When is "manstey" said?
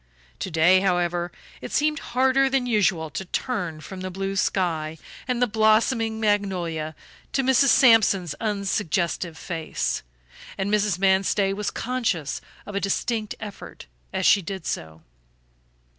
10.97-11.53